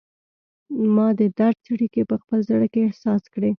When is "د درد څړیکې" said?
1.19-2.01